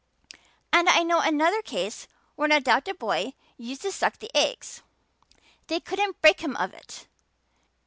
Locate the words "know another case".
1.03-2.07